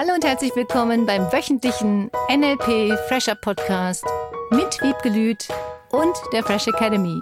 Hallo 0.00 0.14
und 0.14 0.24
herzlich 0.24 0.54
willkommen 0.54 1.06
beim 1.06 1.22
wöchentlichen 1.32 2.08
NLP 2.30 2.96
Fresher 3.08 3.34
Podcast 3.34 4.04
mit 4.52 4.80
Wiebke 4.80 5.08
Lüth 5.08 5.48
und 5.90 6.14
der 6.32 6.44
Fresh 6.44 6.68
Academy. 6.68 7.20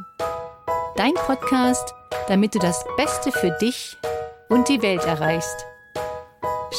Dein 0.94 1.14
Podcast, 1.14 1.94
damit 2.28 2.54
du 2.54 2.58
das 2.58 2.84
Beste 2.98 3.32
für 3.32 3.56
dich 3.62 3.96
und 4.50 4.68
die 4.68 4.82
Welt 4.82 5.02
erreichst. 5.06 5.64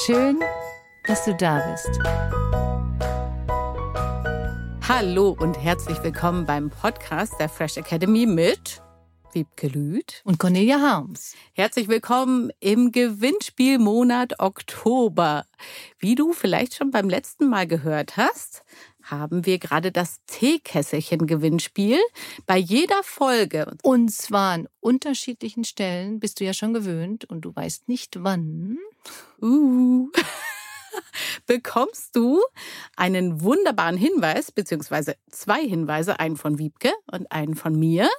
Schön, 0.06 0.40
dass 1.08 1.26
du 1.26 1.34
da 1.34 1.68
bist. 1.72 2.00
Hallo 4.88 5.36
und 5.40 5.56
herzlich 5.56 6.04
willkommen 6.04 6.46
beim 6.46 6.70
Podcast 6.70 7.34
der 7.40 7.50
Fresh 7.50 7.78
Academy 7.78 8.28
mit 8.28 8.84
Wiebke 9.38 9.68
Lüth 9.68 10.22
und 10.24 10.40
Cornelia 10.40 10.80
Harms. 10.80 11.36
Herzlich 11.54 11.88
willkommen 11.88 12.52
im 12.60 12.92
Gewinnspielmonat 12.92 14.40
Oktober. 14.40 15.46
Wie 16.00 16.16
du 16.16 16.34
vielleicht 16.34 16.76
schon 16.76 16.92
beim 16.92 17.10
letzten 17.10 17.50
Mal 17.50 17.66
gehört 17.68 18.18
hast, 18.18 18.64
haben 19.02 19.46
wir 19.46 19.58
gerade 19.58 19.92
das 19.92 20.22
Teekesselchen-Gewinnspiel 20.28 21.98
bei 22.46 22.58
jeder 22.58 23.02
Folge. 23.04 23.76
Und 23.82 24.12
zwar 24.12 24.54
an 24.54 24.70
unterschiedlichen 24.80 25.64
Stellen, 25.64 26.20
bist 26.20 26.40
du 26.40 26.46
ja 26.46 26.54
schon 26.54 26.74
gewöhnt 26.74 27.26
und 27.26 27.42
du 27.42 27.56
weißt 27.56 27.88
nicht 27.88 28.24
wann. 28.24 28.78
Uh. 29.42 30.10
bekommst 31.46 32.16
du 32.16 32.42
einen 32.96 33.42
wunderbaren 33.42 33.98
Hinweis, 33.98 34.52
beziehungsweise 34.52 35.16
zwei 35.30 35.62
Hinweise, 35.62 36.20
einen 36.20 36.38
von 36.38 36.58
Wiebke 36.58 36.92
und 37.12 37.32
einen 37.32 37.56
von 37.56 37.78
mir 37.78 38.10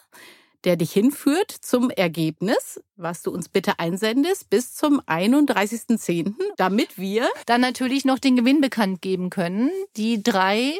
der 0.64 0.76
dich 0.76 0.92
hinführt 0.92 1.50
zum 1.50 1.90
Ergebnis, 1.90 2.80
was 2.96 3.22
du 3.22 3.30
uns 3.30 3.48
bitte 3.48 3.78
einsendest 3.78 4.50
bis 4.50 4.74
zum 4.74 5.00
31.10., 5.02 6.34
damit 6.56 6.98
wir 6.98 7.28
dann 7.46 7.60
natürlich 7.60 8.04
noch 8.04 8.18
den 8.18 8.36
Gewinn 8.36 8.60
bekannt 8.60 9.00
geben 9.02 9.30
können. 9.30 9.70
Die 9.96 10.22
drei 10.22 10.74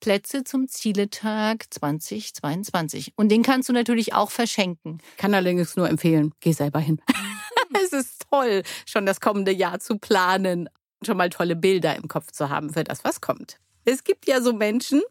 Plätze 0.00 0.44
zum 0.44 0.68
Zieletag 0.68 1.64
2022. 1.70 3.12
Und 3.16 3.30
den 3.30 3.42
kannst 3.42 3.68
du 3.68 3.72
natürlich 3.72 4.12
auch 4.12 4.30
verschenken. 4.30 4.98
Kann 5.16 5.32
allerdings 5.32 5.76
nur 5.76 5.88
empfehlen, 5.88 6.34
geh 6.40 6.52
selber 6.52 6.78
hin. 6.78 7.00
es 7.82 7.92
ist 7.92 8.26
toll, 8.30 8.62
schon 8.86 9.06
das 9.06 9.20
kommende 9.20 9.52
Jahr 9.52 9.80
zu 9.80 9.98
planen, 9.98 10.68
schon 11.02 11.16
mal 11.16 11.30
tolle 11.30 11.56
Bilder 11.56 11.96
im 11.96 12.08
Kopf 12.08 12.32
zu 12.32 12.50
haben 12.50 12.72
für 12.72 12.84
das, 12.84 13.04
was 13.04 13.20
kommt. 13.20 13.58
Es 13.86 14.04
gibt 14.04 14.26
ja 14.26 14.40
so 14.40 14.52
Menschen, 14.52 15.02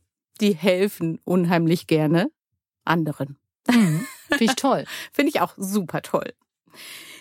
die 0.41 0.53
helfen 0.53 1.19
unheimlich 1.23 1.87
gerne 1.87 2.31
anderen. 2.85 3.37
Mhm. 3.67 4.05
Finde 4.27 4.43
ich 4.43 4.55
toll. 4.55 4.85
Finde 5.13 5.29
ich 5.29 5.41
auch 5.41 5.53
super 5.57 6.01
toll. 6.01 6.33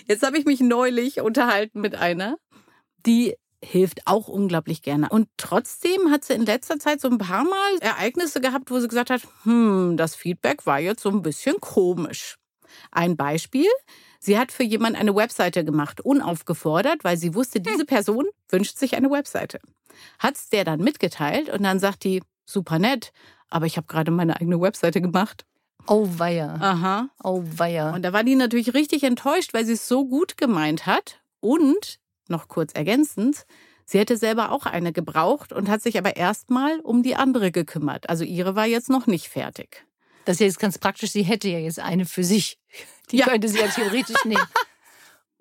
Jetzt 0.07 0.25
habe 0.25 0.39
ich 0.39 0.45
mich 0.45 0.61
neulich 0.61 1.21
unterhalten 1.21 1.81
mit 1.81 1.95
einer, 1.95 2.37
die 3.07 3.37
hilft 3.65 4.07
auch 4.07 4.29
unglaublich 4.29 4.83
gerne. 4.83 5.09
Und 5.09 5.29
trotzdem 5.37 6.11
hat 6.11 6.25
sie 6.25 6.33
in 6.35 6.45
letzter 6.45 6.79
Zeit 6.79 7.01
so 7.01 7.09
ein 7.09 7.19
paar 7.19 7.45
Mal 7.45 7.79
Ereignisse 7.81 8.41
gehabt, 8.41 8.71
wo 8.71 8.81
sie 8.81 8.89
gesagt 8.89 9.11
hat, 9.11 9.23
hm, 9.45 9.97
das 9.97 10.17
Feedback 10.17 10.67
war 10.67 10.81
jetzt 10.81 11.03
so 11.03 11.11
ein 11.11 11.23
bisschen 11.23 11.61
komisch. 11.61 12.39
Ein 12.91 13.17
Beispiel. 13.17 13.69
Sie 14.19 14.39
hat 14.39 14.51
für 14.53 14.65
jemanden 14.65 14.99
eine 14.99 15.15
Webseite 15.15 15.65
gemacht, 15.65 16.01
unaufgefordert, 16.01 17.05
weil 17.05 17.17
sie 17.17 17.35
wusste, 17.35 17.61
diese 17.61 17.85
Person 17.85 18.27
wünscht 18.49 18.79
sich 18.79 18.97
eine 18.97 19.11
Webseite. 19.11 19.61
Hat's 20.19 20.49
der 20.49 20.65
dann 20.65 20.81
mitgeteilt 20.81 21.49
und 21.49 21.63
dann 21.63 21.79
sagt 21.79 22.05
die, 22.05 22.23
super 22.45 22.79
nett, 22.79 23.13
aber 23.49 23.67
ich 23.67 23.77
habe 23.77 23.87
gerade 23.87 24.11
meine 24.11 24.37
eigene 24.41 24.61
Webseite 24.61 25.01
gemacht. 25.01 25.45
Oh 25.87 26.09
weia. 26.17 26.55
Aha. 26.61 27.09
Oh 27.23 27.43
weia. 27.45 27.95
Und 27.95 28.03
da 28.03 28.13
war 28.13 28.25
die 28.25 28.35
natürlich 28.35 28.75
richtig 28.75 29.03
enttäuscht, 29.03 29.55
weil 29.55 29.65
sie 29.65 29.73
es 29.73 29.89
so 29.89 30.07
gut 30.07 30.37
gemeint 30.37 30.87
hat. 30.87 31.21
Und, 31.41 31.99
noch 32.29 32.49
kurz 32.49 32.73
ergänzend, 32.73 33.47
sie 33.85 33.99
hätte 33.99 34.17
selber 34.17 34.53
auch 34.53 34.67
eine 34.67 34.93
gebraucht 34.93 35.53
und 35.53 35.69
hat 35.69 35.83
sich 35.83 35.99
aber 35.99 36.17
erstmal 36.17 36.81
um 36.81 37.03
die 37.03 37.17
andere 37.17 37.51
gekümmert. 37.51 38.09
Also 38.09 38.25
ihre 38.25 38.55
war 38.55 38.67
jetzt 38.67 38.91
noch 38.91 39.07
nicht 39.07 39.29
fertig. 39.29 39.85
Das 40.25 40.37
ist 40.37 40.41
jetzt 40.41 40.61
ganz 40.61 40.79
praktisch. 40.79 41.11
Sie 41.11 41.23
hätte 41.23 41.49
ja 41.49 41.59
jetzt 41.59 41.81
eine 41.81 42.07
für 42.07 42.25
sich. 42.25 42.59
Die 43.11 43.19
ja. 43.19 43.27
könnte 43.27 43.49
sie 43.49 43.59
ja 43.59 43.69
theoretisch 43.69 44.25
nehmen. 44.25 44.43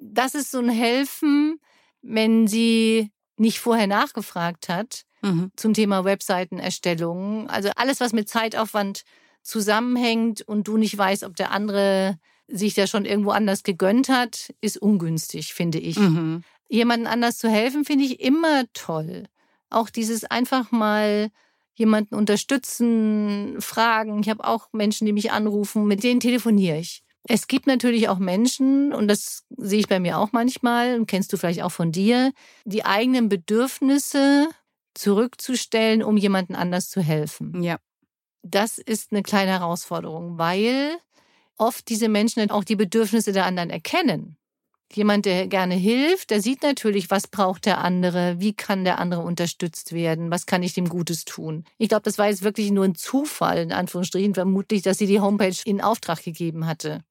Das 0.03 0.33
ist 0.33 0.49
so 0.49 0.57
ein 0.57 0.69
Helfen, 0.69 1.59
wenn 2.01 2.47
sie 2.47 3.11
nicht 3.37 3.59
vorher 3.59 3.85
nachgefragt 3.85 4.67
hat 4.67 5.03
mhm. 5.21 5.51
zum 5.55 5.75
Thema 5.75 6.03
Webseitenerstellung. 6.03 7.47
Also 7.51 7.69
alles, 7.75 7.99
was 7.99 8.11
mit 8.11 8.27
Zeitaufwand 8.27 9.03
zusammenhängt 9.43 10.41
und 10.41 10.67
du 10.67 10.77
nicht 10.77 10.97
weißt, 10.97 11.23
ob 11.23 11.35
der 11.35 11.51
andere 11.51 12.17
sich 12.47 12.73
da 12.73 12.87
schon 12.87 13.05
irgendwo 13.05 13.31
anders 13.31 13.63
gegönnt 13.63 14.09
hat, 14.09 14.53
ist 14.61 14.77
ungünstig, 14.77 15.53
finde 15.53 15.79
ich. 15.79 15.97
Mhm. 15.97 16.43
Jemanden 16.69 17.07
anders 17.07 17.37
zu 17.37 17.49
helfen, 17.49 17.85
finde 17.85 18.05
ich 18.05 18.19
immer 18.19 18.65
toll. 18.73 19.25
Auch 19.69 19.89
dieses 19.89 20.25
einfach 20.25 20.71
mal 20.71 21.29
jemanden 21.75 22.15
unterstützen, 22.15 23.55
fragen. 23.59 24.21
Ich 24.21 24.29
habe 24.29 24.45
auch 24.45 24.67
Menschen, 24.71 25.05
die 25.05 25.13
mich 25.13 25.31
anrufen, 25.31 25.85
mit 25.85 26.03
denen 26.03 26.19
telefoniere 26.19 26.77
ich. 26.77 27.03
Es 27.27 27.47
gibt 27.47 27.67
natürlich 27.67 28.09
auch 28.09 28.17
Menschen, 28.17 28.93
und 28.93 29.07
das 29.07 29.45
sehe 29.57 29.79
ich 29.79 29.87
bei 29.87 29.99
mir 29.99 30.17
auch 30.17 30.31
manchmal, 30.31 30.99
und 30.99 31.05
kennst 31.05 31.31
du 31.31 31.37
vielleicht 31.37 31.61
auch 31.61 31.71
von 31.71 31.91
dir, 31.91 32.31
die 32.65 32.83
eigenen 32.83 33.29
Bedürfnisse 33.29 34.49
zurückzustellen, 34.93 36.03
um 36.03 36.17
jemanden 36.17 36.55
anders 36.55 36.89
zu 36.89 37.01
helfen. 37.01 37.61
Ja 37.61 37.77
das 38.43 38.77
ist 38.77 39.11
eine 39.11 39.23
kleine 39.23 39.51
Herausforderung, 39.51 40.37
weil 40.37 40.97
oft 41.57 41.89
diese 41.89 42.09
Menschen 42.09 42.49
auch 42.49 42.63
die 42.63 42.75
Bedürfnisse 42.75 43.31
der 43.31 43.45
anderen 43.45 43.69
erkennen. 43.69 44.37
Jemand, 44.93 45.25
der 45.25 45.47
gerne 45.47 45.75
hilft, 45.75 46.31
der 46.31 46.41
sieht 46.41 46.63
natürlich, 46.63 47.09
was 47.09 47.27
braucht 47.27 47.65
der 47.65 47.77
andere, 47.77 48.35
wie 48.39 48.53
kann 48.53 48.83
der 48.83 48.99
andere 48.99 49.21
unterstützt 49.21 49.93
werden, 49.93 50.31
was 50.31 50.45
kann 50.45 50.63
ich 50.63 50.73
dem 50.73 50.89
Gutes 50.89 51.23
tun. 51.23 51.63
Ich 51.77 51.87
glaube, 51.87 52.01
das 52.03 52.17
war 52.17 52.27
jetzt 52.27 52.43
wirklich 52.43 52.71
nur 52.71 52.83
ein 52.83 52.95
Zufall, 52.95 53.59
in 53.59 53.71
Anführungsstrichen, 53.71 54.33
vermutlich, 54.33 54.81
dass 54.81 54.97
sie 54.97 55.07
die 55.07 55.21
Homepage 55.21 55.55
in 55.63 55.79
Auftrag 55.79 56.21
gegeben 56.23 56.67
hatte. 56.67 57.05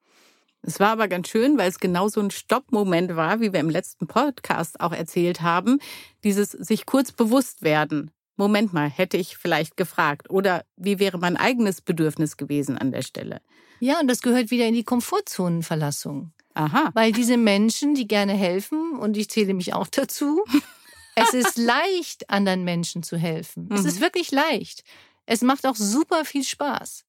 Es 0.63 0.79
war 0.79 0.91
aber 0.91 1.09
ganz 1.09 1.29
schön, 1.29 1.57
weil 1.57 1.71
es 1.71 1.79
genau 1.79 2.09
so 2.09 2.21
ein 2.21 2.31
Stoppmoment 2.31 3.17
war, 3.17 3.41
wie 3.41 3.53
wir 3.53 3.61
im 3.61 3.71
letzten 3.71 4.07
Podcast 4.07 4.79
auch 4.81 4.93
erzählt 4.93 5.41
haben, 5.41 5.79
dieses 6.23 6.51
sich 6.51 6.85
kurz 6.85 7.13
bewusst 7.13 7.63
werden. 7.63 8.11
Moment 8.37 8.73
mal, 8.73 8.89
hätte 8.89 9.17
ich 9.17 9.37
vielleicht 9.37 9.77
gefragt. 9.77 10.31
Oder 10.31 10.65
wie 10.77 10.99
wäre 10.99 11.19
mein 11.19 11.37
eigenes 11.37 11.81
Bedürfnis 11.81 12.37
gewesen 12.37 12.79
an 12.79 12.93
der 12.93 13.03
Stelle? 13.03 13.41
Ja, 13.81 14.01
und 14.01 14.09
das 14.09 14.23
gehört 14.23 14.51
wieder 14.51 14.67
in 14.67 14.75
die 14.75 14.85
Komfortzonenverlassung. 14.85 16.33
Aha. 16.55 16.91
Weil 16.95 17.13
diese 17.13 17.37
Menschen, 17.37 17.95
die 17.95 18.09
gerne 18.09 18.35
helfen, 18.35 18.99
und 18.99 19.17
ich 19.17 19.31
zähle 19.31 19.55
mich 19.55 19.75
auch 19.75 19.87
dazu, 19.89 20.45
es 21.15 21.35
ist 21.35 21.59
leicht, 21.59 22.29
anderen 22.29 22.65
Menschen 22.65 23.03
zu 23.03 23.17
helfen. 23.17 23.69
Mhm. 23.71 23.77
Es 23.77 23.85
ist 23.85 24.01
wirklich 24.01 24.31
leicht. 24.31 24.85
Es 25.27 25.43
macht 25.43 25.67
auch 25.67 25.77
super 25.77 26.25
viel 26.25 26.45
Spaß. 26.45 27.05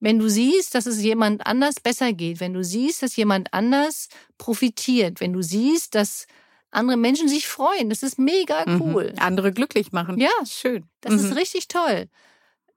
Wenn 0.00 0.18
du 0.18 0.28
siehst, 0.28 0.74
dass 0.74 0.86
es 0.86 1.02
jemand 1.02 1.46
anders 1.46 1.74
besser 1.74 2.14
geht, 2.14 2.40
wenn 2.40 2.54
du 2.54 2.64
siehst, 2.64 3.02
dass 3.02 3.16
jemand 3.16 3.52
anders 3.52 4.08
profitiert, 4.38 5.20
wenn 5.20 5.34
du 5.34 5.42
siehst, 5.42 5.94
dass 5.94 6.26
andere 6.70 6.96
Menschen 6.96 7.28
sich 7.28 7.48
freuen. 7.48 7.90
Das 7.90 8.02
ist 8.02 8.18
mega 8.18 8.64
mhm. 8.66 8.80
cool. 8.80 9.12
Mhm. 9.12 9.18
Andere 9.18 9.52
glücklich 9.52 9.92
machen. 9.92 10.18
Ja, 10.18 10.30
schön. 10.44 10.84
Das 11.00 11.14
mhm. 11.14 11.18
ist 11.18 11.36
richtig 11.36 11.68
toll. 11.68 12.08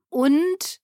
Und 0.10 0.80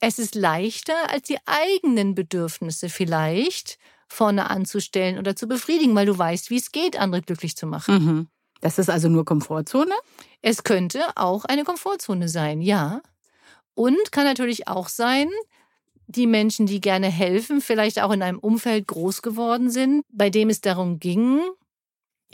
es 0.00 0.18
ist 0.18 0.34
leichter, 0.34 1.10
als 1.10 1.28
die 1.28 1.38
eigenen 1.46 2.14
Bedürfnisse 2.14 2.88
vielleicht 2.88 3.78
vorne 4.08 4.50
anzustellen 4.50 5.18
oder 5.18 5.34
zu 5.34 5.46
befriedigen, 5.46 5.94
weil 5.94 6.06
du 6.06 6.16
weißt, 6.16 6.50
wie 6.50 6.58
es 6.58 6.72
geht, 6.72 6.98
andere 6.98 7.22
glücklich 7.22 7.56
zu 7.56 7.66
machen. 7.66 7.94
Mhm. 7.94 8.28
Das 8.60 8.78
ist 8.78 8.88
also 8.88 9.08
nur 9.08 9.24
Komfortzone? 9.24 9.94
Es 10.40 10.62
könnte 10.62 11.02
auch 11.16 11.44
eine 11.44 11.64
Komfortzone 11.64 12.28
sein, 12.28 12.60
ja. 12.60 13.02
Und 13.74 14.12
kann 14.12 14.24
natürlich 14.24 14.68
auch 14.68 14.88
sein, 14.88 15.28
die 16.06 16.26
Menschen, 16.26 16.66
die 16.66 16.80
gerne 16.80 17.08
helfen, 17.08 17.60
vielleicht 17.60 18.00
auch 18.00 18.12
in 18.12 18.22
einem 18.22 18.38
Umfeld 18.38 18.86
groß 18.86 19.22
geworden 19.22 19.70
sind, 19.70 20.04
bei 20.10 20.30
dem 20.30 20.48
es 20.50 20.60
darum 20.60 21.00
ging, 21.00 21.40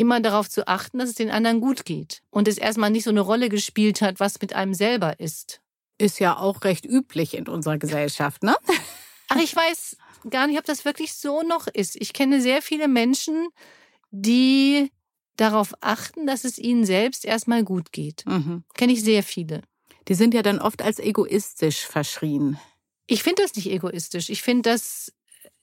immer 0.00 0.20
darauf 0.20 0.48
zu 0.48 0.66
achten, 0.66 0.98
dass 0.98 1.10
es 1.10 1.14
den 1.14 1.30
anderen 1.30 1.60
gut 1.60 1.84
geht 1.84 2.22
und 2.30 2.48
es 2.48 2.56
erstmal 2.56 2.90
nicht 2.90 3.04
so 3.04 3.10
eine 3.10 3.20
Rolle 3.20 3.50
gespielt 3.50 4.00
hat, 4.00 4.18
was 4.18 4.40
mit 4.40 4.54
einem 4.54 4.72
selber 4.72 5.20
ist. 5.20 5.60
Ist 5.98 6.18
ja 6.18 6.38
auch 6.38 6.64
recht 6.64 6.86
üblich 6.86 7.34
in 7.34 7.46
unserer 7.46 7.76
Gesellschaft, 7.76 8.42
ne? 8.42 8.56
Ach, 9.28 9.36
ich 9.36 9.54
weiß 9.54 9.98
gar 10.30 10.46
nicht, 10.46 10.58
ob 10.58 10.64
das 10.64 10.86
wirklich 10.86 11.12
so 11.12 11.42
noch 11.42 11.66
ist. 11.66 11.96
Ich 11.96 12.14
kenne 12.14 12.40
sehr 12.40 12.62
viele 12.62 12.88
Menschen, 12.88 13.48
die 14.10 14.90
darauf 15.36 15.74
achten, 15.82 16.26
dass 16.26 16.44
es 16.44 16.58
ihnen 16.58 16.86
selbst 16.86 17.26
erstmal 17.26 17.62
gut 17.62 17.92
geht. 17.92 18.24
Mhm. 18.26 18.64
Kenne 18.74 18.94
ich 18.94 19.04
sehr 19.04 19.22
viele. 19.22 19.60
Die 20.08 20.14
sind 20.14 20.32
ja 20.32 20.40
dann 20.40 20.60
oft 20.60 20.80
als 20.80 20.98
egoistisch 20.98 21.86
verschrien. 21.86 22.58
Ich 23.06 23.22
finde 23.22 23.42
das 23.42 23.54
nicht 23.54 23.68
egoistisch. 23.68 24.30
Ich 24.30 24.42
finde 24.42 24.70
das 24.70 25.12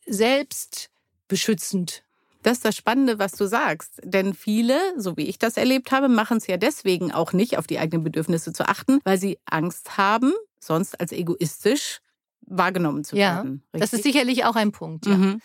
selbstbeschützend. 0.06 2.04
Das 2.48 2.60
ist 2.60 2.66
das 2.66 2.78
Spannende, 2.78 3.20
was 3.20 3.34
du 3.34 3.46
sagst. 3.46 4.00
Denn 4.06 4.34
viele, 4.34 4.80
so 4.96 5.18
wie 5.18 5.26
ich 5.26 5.38
das 5.38 5.58
erlebt 5.58 5.92
habe, 5.92 6.08
machen 6.08 6.38
es 6.38 6.48
ja 6.48 6.56
deswegen 6.56 7.12
auch 7.12 7.34
nicht, 7.34 7.58
auf 7.58 7.68
die 7.68 7.78
eigenen 7.78 8.06
Bedürfnisse 8.06 8.54
zu 8.54 8.66
achten, 8.70 9.02
weil 9.04 9.20
sie 9.20 9.38
Angst 9.44 9.98
haben, 9.98 10.32
sonst 10.62 10.98
als 11.02 11.12
egoistisch 11.12 12.00
wahrgenommen 12.46 13.04
zu 13.04 13.18
werden. 13.18 13.64
Ja, 13.74 13.82
das 13.82 13.92
ist 13.92 14.04
sicherlich 14.04 14.46
auch 14.46 14.56
ein 14.56 14.72
Punkt. 14.72 15.08
Ja. 15.08 15.18
Mhm. 15.18 15.42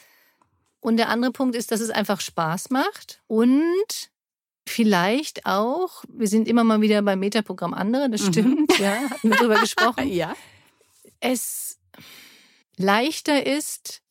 Und 0.79 0.97
der 0.97 1.09
andere 1.09 1.33
Punkt 1.33 1.57
ist, 1.57 1.73
dass 1.73 1.81
es 1.81 1.91
einfach 1.91 2.21
Spaß 2.21 2.71
macht 2.71 3.21
und 3.27 4.13
vielleicht 4.69 5.45
auch, 5.45 6.05
wir 6.09 6.29
sind 6.29 6.47
immer 6.47 6.63
mal 6.63 6.83
wieder 6.83 7.03
beim 7.03 7.19
Metaprogramm 7.19 7.75
andere, 7.75 8.11
das 8.11 8.23
mhm. 8.23 8.33
stimmt, 8.33 8.79
mhm. 8.79 8.85
ja, 8.85 9.11
hatten 9.11 9.29
wir 9.29 9.39
drüber 9.39 9.57
gesprochen. 9.61 10.07
ja. 10.07 10.37
Es 11.19 11.81
leichter 12.77 13.45
ist, 13.45 14.03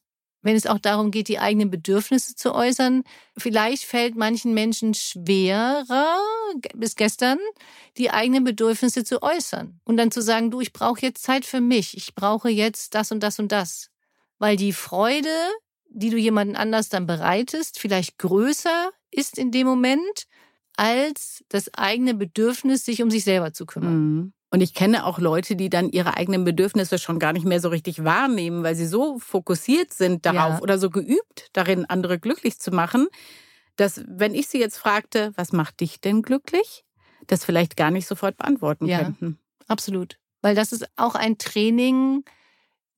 wenn 0.41 0.55
es 0.55 0.65
auch 0.65 0.79
darum 0.79 1.11
geht, 1.11 1.27
die 1.27 1.39
eigenen 1.39 1.69
Bedürfnisse 1.69 2.35
zu 2.35 2.53
äußern. 2.53 3.03
Vielleicht 3.38 3.83
fällt 3.83 4.15
manchen 4.15 4.53
Menschen 4.53 4.93
schwerer, 4.93 6.17
bis 6.75 6.95
gestern, 6.95 7.38
die 7.97 8.11
eigenen 8.11 8.43
Bedürfnisse 8.43 9.03
zu 9.03 9.21
äußern. 9.21 9.79
Und 9.83 9.97
dann 9.97 10.11
zu 10.11 10.21
sagen, 10.21 10.51
du, 10.51 10.61
ich 10.61 10.73
brauche 10.73 11.01
jetzt 11.01 11.23
Zeit 11.23 11.45
für 11.45 11.61
mich. 11.61 11.95
Ich 11.95 12.15
brauche 12.15 12.49
jetzt 12.49 12.95
das 12.95 13.11
und 13.11 13.21
das 13.21 13.39
und 13.39 13.51
das. 13.51 13.89
Weil 14.39 14.57
die 14.57 14.73
Freude, 14.73 15.35
die 15.89 16.09
du 16.09 16.17
jemanden 16.17 16.55
anders 16.55 16.89
dann 16.89 17.05
bereitest, 17.05 17.79
vielleicht 17.79 18.17
größer 18.17 18.89
ist 19.11 19.37
in 19.37 19.51
dem 19.51 19.67
Moment, 19.67 20.27
als 20.77 21.44
das 21.49 21.73
eigene 21.73 22.13
Bedürfnis, 22.13 22.85
sich 22.85 23.03
um 23.03 23.11
sich 23.11 23.23
selber 23.23 23.53
zu 23.53 23.65
kümmern. 23.65 23.94
Mhm. 23.94 24.33
Und 24.53 24.59
ich 24.59 24.74
kenne 24.74 25.06
auch 25.06 25.18
Leute, 25.18 25.56
die 25.56 25.69
dann 25.69 25.89
ihre 25.89 26.18
eigenen 26.18 26.44
Bedürfnisse 26.44 27.00
schon 27.00 27.19
gar 27.19 27.31
nicht 27.31 27.45
mehr 27.45 27.62
so 27.62 27.69
richtig 27.69 28.03
wahrnehmen, 28.03 28.63
weil 28.63 28.75
sie 28.75 28.86
so 28.86 29.18
fokussiert 29.18 29.94
sind 29.94 30.25
darauf 30.25 30.56
ja. 30.56 30.62
oder 30.62 30.77
so 30.77 30.89
geübt 30.89 31.50
darin, 31.53 31.86
andere 31.86 32.19
glücklich 32.19 32.59
zu 32.59 32.71
machen, 32.71 33.07
dass 33.77 34.03
wenn 34.06 34.36
ich 34.36 34.48
sie 34.48 34.59
jetzt 34.59 34.77
fragte, 34.77 35.31
was 35.38 35.53
macht 35.53 35.80
dich 35.80 36.01
denn 36.01 36.21
glücklich, 36.21 36.83
das 37.27 37.45
vielleicht 37.45 37.77
gar 37.77 37.92
nicht 37.92 38.06
sofort 38.07 38.36
beantworten 38.36 38.88
ja, 38.88 39.00
könnten. 39.00 39.39
Absolut. 39.68 40.18
Weil 40.42 40.54
das 40.54 40.74
ist 40.74 40.86
auch 40.97 41.15
ein 41.15 41.38
Training, 41.38 42.25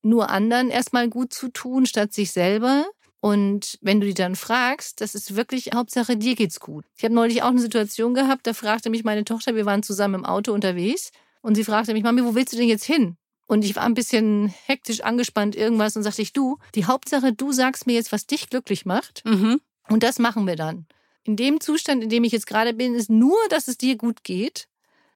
nur 0.01 0.31
anderen 0.31 0.71
erstmal 0.71 1.07
gut 1.07 1.33
zu 1.33 1.49
tun, 1.49 1.85
statt 1.85 2.13
sich 2.13 2.31
selber. 2.31 2.85
Und 3.19 3.77
wenn 3.81 4.01
du 4.01 4.07
die 4.07 4.15
dann 4.15 4.35
fragst, 4.35 5.01
das 5.01 5.13
ist 5.13 5.35
wirklich 5.35 5.69
Hauptsache, 5.75 6.17
dir 6.17 6.33
geht's 6.35 6.59
gut. 6.59 6.85
Ich 6.97 7.03
habe 7.03 7.13
neulich 7.13 7.43
auch 7.43 7.49
eine 7.49 7.61
Situation 7.61 8.15
gehabt, 8.15 8.47
da 8.47 8.53
fragte 8.53 8.89
mich 8.89 9.03
meine 9.03 9.23
Tochter, 9.23 9.55
wir 9.55 9.67
waren 9.67 9.83
zusammen 9.83 10.15
im 10.15 10.25
Auto 10.25 10.51
unterwegs 10.51 11.11
und 11.43 11.55
sie 11.55 11.63
fragte 11.63 11.93
mich, 11.93 12.03
Mami, 12.03 12.23
wo 12.23 12.33
willst 12.33 12.53
du 12.53 12.57
denn 12.57 12.67
jetzt 12.67 12.85
hin? 12.85 13.17
Und 13.45 13.65
ich 13.65 13.75
war 13.75 13.83
ein 13.83 13.93
bisschen 13.93 14.47
hektisch 14.65 15.01
angespannt, 15.01 15.55
irgendwas, 15.55 15.95
und 15.95 16.03
sagte 16.03 16.21
ich, 16.21 16.33
du, 16.33 16.57
die 16.73 16.85
Hauptsache, 16.85 17.33
du 17.33 17.51
sagst 17.51 17.85
mir 17.85 17.93
jetzt, 17.93 18.11
was 18.11 18.25
dich 18.25 18.49
glücklich 18.49 18.85
macht. 18.85 19.23
Mhm. 19.25 19.59
Und 19.89 20.01
das 20.01 20.17
machen 20.17 20.47
wir 20.47 20.55
dann. 20.55 20.87
In 21.23 21.35
dem 21.35 21.59
Zustand, 21.59 22.01
in 22.01 22.09
dem 22.09 22.23
ich 22.23 22.31
jetzt 22.31 22.47
gerade 22.47 22.73
bin, 22.73 22.95
ist 22.95 23.09
nur, 23.09 23.37
dass 23.49 23.67
es 23.67 23.77
dir 23.77 23.97
gut 23.97 24.23
geht. 24.23 24.67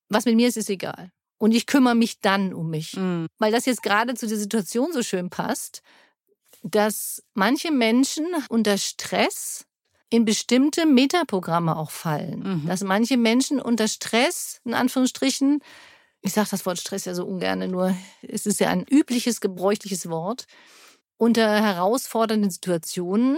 Was 0.09 0.25
mit 0.25 0.35
mir 0.35 0.50
ist, 0.50 0.57
ist 0.57 0.69
egal. 0.69 1.12
Und 1.38 1.53
ich 1.53 1.65
kümmere 1.65 1.95
mich 1.95 2.19
dann 2.19 2.53
um 2.53 2.69
mich. 2.69 2.97
Mhm. 2.97 3.27
Weil 3.39 3.51
das 3.51 3.65
jetzt 3.65 3.81
gerade 3.81 4.13
zu 4.13 4.27
der 4.27 4.38
Situation 4.38 4.91
so 4.91 5.03
schön 5.03 5.30
passt, 5.30 5.81
dass 6.62 7.23
manche 7.33 7.71
Menschen 7.71 8.27
unter 8.50 8.77
Stress 8.77 9.65
in 10.09 10.25
bestimmte 10.25 10.85
Metaprogramme 10.85 11.77
auch 11.77 11.91
fallen. 11.91 12.63
Mhm. 12.63 12.68
Dass 12.68 12.83
manche 12.83 13.15
Menschen 13.15 13.62
unter 13.62 13.88
Stress, 13.88 14.59
in 14.65 14.73
Anführungsstrichen, 14.73 15.62
ich 16.22 16.34
sage 16.34 16.50
das 16.52 16.66
Wort 16.66 16.80
Stress 16.80 17.06
ja 17.06 17.14
so 17.14 17.25
ungern, 17.25 17.69
nur 17.69 17.96
es 18.22 18.46
ist 18.46 18.60
ja 18.60 18.69
ein 18.69 18.86
übliches, 18.90 19.42
gebräuchliches 19.42 20.10
Wort. 20.10 20.46
Unter 21.18 21.62
herausfordernden 21.62 22.52
Situationen 22.52 23.38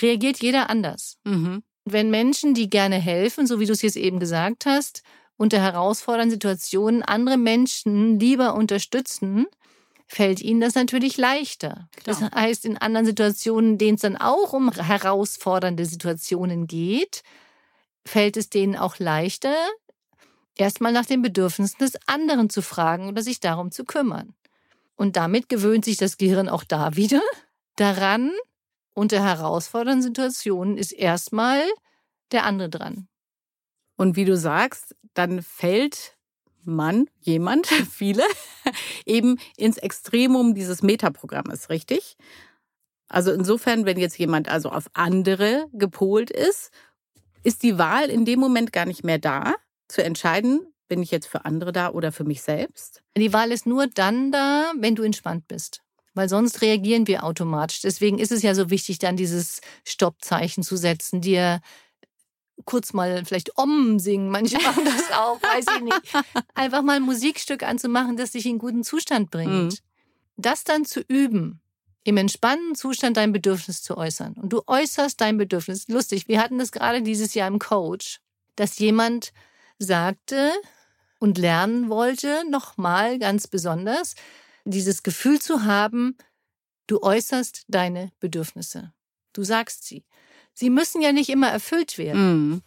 reagiert 0.00 0.42
jeder 0.42 0.70
anders. 0.70 1.18
Mhm. 1.24 1.62
Wenn 1.84 2.10
Menschen, 2.10 2.54
die 2.54 2.68
gerne 2.68 2.96
helfen, 2.96 3.46
so 3.46 3.60
wie 3.60 3.66
du 3.66 3.72
es 3.72 3.82
jetzt 3.82 3.96
eben 3.96 4.18
gesagt 4.20 4.66
hast, 4.66 5.02
unter 5.36 5.60
herausfordernden 5.60 6.32
Situationen 6.32 7.02
andere 7.02 7.36
Menschen 7.36 8.18
lieber 8.18 8.54
unterstützen, 8.54 9.46
fällt 10.06 10.40
ihnen 10.40 10.60
das 10.60 10.74
natürlich 10.74 11.16
leichter. 11.16 11.88
Klar. 11.96 12.20
Das 12.20 12.20
heißt, 12.20 12.64
in 12.64 12.78
anderen 12.78 13.06
Situationen, 13.06 13.78
denen 13.78 13.94
es 13.94 14.00
dann 14.00 14.16
auch 14.16 14.52
um 14.52 14.72
herausfordernde 14.72 15.84
Situationen 15.84 16.66
geht, 16.66 17.22
fällt 18.04 18.36
es 18.36 18.50
denen 18.50 18.74
auch 18.74 18.98
leichter, 18.98 19.54
erstmal 20.58 20.92
nach 20.92 21.06
den 21.06 21.22
Bedürfnissen 21.22 21.78
des 21.78 21.96
anderen 22.06 22.50
zu 22.50 22.60
fragen 22.60 23.08
oder 23.08 23.22
sich 23.22 23.40
darum 23.40 23.70
zu 23.70 23.84
kümmern. 23.84 24.34
Und 24.96 25.16
damit 25.16 25.48
gewöhnt 25.48 25.84
sich 25.84 25.96
das 25.96 26.18
Gehirn 26.18 26.48
auch 26.48 26.64
da 26.64 26.96
wieder 26.96 27.22
daran, 27.76 28.32
unter 28.92 29.22
herausfordernden 29.22 30.02
Situationen 30.02 30.76
ist 30.76 30.92
erstmal 30.92 31.62
der 32.32 32.44
andere 32.44 32.68
dran. 32.68 33.06
Und 33.96 34.16
wie 34.16 34.24
du 34.24 34.36
sagst, 34.36 34.96
dann 35.14 35.42
fällt 35.42 36.16
man, 36.64 37.08
jemand, 37.20 37.66
viele, 37.90 38.24
eben 39.06 39.38
ins 39.56 39.78
Extremum 39.78 40.54
dieses 40.54 40.82
Metaprogrammes, 40.82 41.70
richtig? 41.70 42.16
Also 43.08 43.32
insofern, 43.32 43.86
wenn 43.86 43.98
jetzt 43.98 44.18
jemand 44.18 44.48
also 44.48 44.70
auf 44.70 44.86
andere 44.92 45.66
gepolt 45.72 46.30
ist, 46.30 46.70
ist 47.42 47.62
die 47.62 47.78
Wahl 47.78 48.10
in 48.10 48.24
dem 48.24 48.40
Moment 48.40 48.72
gar 48.72 48.84
nicht 48.84 49.04
mehr 49.04 49.18
da, 49.18 49.54
zu 49.88 50.04
entscheiden, 50.04 50.72
bin 50.88 51.02
ich 51.02 51.10
jetzt 51.10 51.26
für 51.26 51.44
andere 51.44 51.72
da 51.72 51.90
oder 51.90 52.12
für 52.12 52.24
mich 52.24 52.42
selbst? 52.42 53.02
Die 53.16 53.32
Wahl 53.32 53.52
ist 53.52 53.66
nur 53.66 53.86
dann 53.86 54.32
da, 54.32 54.72
wenn 54.78 54.94
du 54.94 55.02
entspannt 55.02 55.48
bist. 55.48 55.82
Weil 56.14 56.28
sonst 56.28 56.62
reagieren 56.62 57.06
wir 57.06 57.24
automatisch. 57.24 57.82
Deswegen 57.82 58.18
ist 58.18 58.32
es 58.32 58.42
ja 58.42 58.54
so 58.54 58.70
wichtig, 58.70 58.98
dann 58.98 59.16
dieses 59.16 59.60
Stoppzeichen 59.84 60.62
zu 60.62 60.76
setzen, 60.76 61.20
dir 61.20 61.60
kurz 62.64 62.92
mal 62.92 63.24
vielleicht 63.24 63.56
Om 63.56 63.98
singen, 63.98 64.28
manche 64.30 64.58
machen 64.58 64.84
das 64.84 65.12
auch, 65.12 65.40
weiß 65.40 65.66
ich 65.76 65.82
nicht. 65.82 66.24
Einfach 66.54 66.82
mal 66.82 66.96
ein 66.96 67.02
Musikstück 67.02 67.62
anzumachen, 67.62 68.16
das 68.16 68.32
dich 68.32 68.46
in 68.46 68.58
guten 68.58 68.82
Zustand 68.82 69.30
bringt. 69.30 69.72
Mhm. 69.72 69.76
Das 70.36 70.64
dann 70.64 70.84
zu 70.84 71.00
üben, 71.00 71.60
im 72.04 72.16
entspannten 72.16 72.74
Zustand 72.74 73.16
dein 73.16 73.32
Bedürfnis 73.32 73.82
zu 73.82 73.96
äußern. 73.96 74.34
Und 74.34 74.52
du 74.52 74.62
äußerst 74.66 75.20
dein 75.20 75.36
Bedürfnis. 75.36 75.88
Lustig, 75.88 76.28
wir 76.28 76.40
hatten 76.40 76.58
das 76.58 76.72
gerade 76.72 77.02
dieses 77.02 77.34
Jahr 77.34 77.48
im 77.48 77.58
Coach, 77.58 78.20
dass 78.56 78.78
jemand 78.78 79.32
sagte 79.78 80.52
und 81.18 81.38
lernen 81.38 81.88
wollte, 81.88 82.44
nochmal 82.48 83.18
ganz 83.18 83.46
besonders, 83.46 84.14
dieses 84.64 85.02
Gefühl 85.02 85.40
zu 85.40 85.64
haben, 85.64 86.16
du 86.86 87.02
äußerst 87.02 87.64
deine 87.68 88.12
Bedürfnisse. 88.20 88.92
Du 89.32 89.42
sagst 89.42 89.84
sie. 89.84 90.04
Sie 90.54 90.70
müssen 90.70 91.00
ja 91.00 91.12
nicht 91.12 91.28
immer 91.28 91.48
erfüllt 91.48 91.98
werden. 91.98 92.54
Mm. 92.54 92.62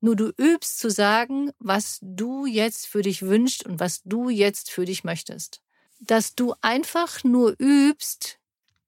Nur 0.00 0.16
du 0.16 0.32
übst 0.38 0.78
zu 0.78 0.90
sagen, 0.90 1.50
was 1.58 1.98
du 2.00 2.46
jetzt 2.46 2.86
für 2.86 3.02
dich 3.02 3.22
wünschst 3.22 3.66
und 3.66 3.80
was 3.80 4.02
du 4.04 4.28
jetzt 4.28 4.70
für 4.70 4.84
dich 4.84 5.04
möchtest. 5.04 5.60
Dass 5.98 6.34
du 6.34 6.54
einfach 6.60 7.24
nur 7.24 7.54
übst, 7.58 8.38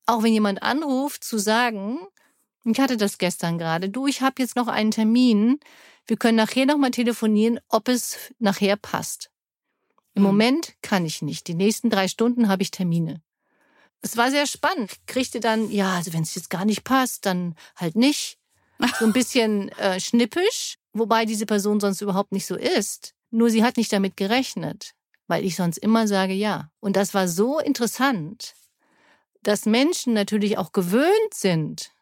auch 0.06 0.22
wenn 0.22 0.32
jemand 0.32 0.62
anruft, 0.62 1.24
zu 1.24 1.38
sagen, 1.38 1.98
ich 2.64 2.80
hatte 2.80 2.96
das 2.96 3.18
gestern 3.18 3.58
gerade, 3.58 3.88
du, 3.88 4.06
ich 4.06 4.20
habe 4.20 4.36
jetzt 4.38 4.56
noch 4.56 4.68
einen 4.68 4.90
Termin, 4.90 5.60
wir 6.06 6.16
können 6.16 6.36
nachher 6.36 6.66
nochmal 6.66 6.90
telefonieren, 6.90 7.60
ob 7.68 7.88
es 7.88 8.16
nachher 8.38 8.76
passt. 8.76 9.30
Im 10.14 10.22
mhm. 10.22 10.28
Moment 10.28 10.74
kann 10.82 11.06
ich 11.06 11.22
nicht. 11.22 11.46
Die 11.46 11.54
nächsten 11.54 11.90
drei 11.90 12.08
Stunden 12.08 12.48
habe 12.48 12.62
ich 12.62 12.70
Termine. 12.70 13.22
Es 14.02 14.16
war 14.16 14.30
sehr 14.30 14.46
spannend. 14.46 14.92
Kriegte 15.06 15.40
dann, 15.40 15.70
ja, 15.70 15.94
also 15.96 16.12
wenn 16.12 16.22
es 16.22 16.34
jetzt 16.34 16.50
gar 16.50 16.64
nicht 16.64 16.84
passt, 16.84 17.26
dann 17.26 17.54
halt 17.76 17.96
nicht. 17.96 18.38
So 18.98 19.04
ein 19.04 19.12
bisschen 19.14 19.68
äh, 19.70 20.00
schnippisch, 20.00 20.78
wobei 20.92 21.26
diese 21.26 21.46
Person 21.46 21.80
sonst 21.80 22.00
überhaupt 22.00 22.32
nicht 22.32 22.46
so 22.46 22.56
ist. 22.56 23.14
Nur 23.30 23.50
sie 23.50 23.62
hat 23.62 23.76
nicht 23.76 23.92
damit 23.92 24.16
gerechnet, 24.16 24.94
weil 25.28 25.44
ich 25.44 25.54
sonst 25.54 25.78
immer 25.78 26.08
sage 26.08 26.32
ja. 26.32 26.70
Und 26.80 26.96
das 26.96 27.14
war 27.14 27.28
so 27.28 27.60
interessant, 27.60 28.54
dass 29.42 29.66
Menschen 29.66 30.12
natürlich 30.12 30.58
auch 30.58 30.72
gewöhnt 30.72 31.34
sind, 31.34 31.92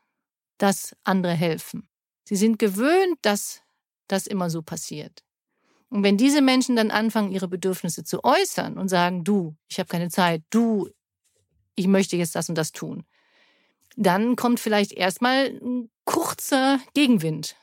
dass 0.58 0.94
andere 1.04 1.34
helfen. 1.34 1.88
Sie 2.24 2.36
sind 2.36 2.58
gewöhnt, 2.58 3.18
dass 3.22 3.62
das 4.08 4.26
immer 4.26 4.50
so 4.50 4.62
passiert. 4.62 5.24
Und 5.90 6.02
wenn 6.02 6.18
diese 6.18 6.42
Menschen 6.42 6.76
dann 6.76 6.90
anfangen, 6.90 7.32
ihre 7.32 7.48
Bedürfnisse 7.48 8.04
zu 8.04 8.22
äußern 8.22 8.76
und 8.76 8.88
sagen, 8.88 9.24
du, 9.24 9.56
ich 9.68 9.78
habe 9.78 9.88
keine 9.88 10.10
Zeit, 10.10 10.42
du, 10.50 10.90
ich 11.74 11.86
möchte 11.86 12.16
jetzt 12.16 12.34
das 12.34 12.48
und 12.48 12.56
das 12.56 12.72
tun, 12.72 13.04
dann 13.96 14.36
kommt 14.36 14.60
vielleicht 14.60 14.92
erstmal 14.92 15.46
ein 15.46 15.90
kurzer 16.04 16.80
Gegenwind. 16.94 17.56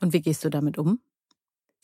Und 0.00 0.12
wie 0.12 0.22
gehst 0.22 0.44
du 0.44 0.50
damit 0.50 0.78
um? 0.78 1.00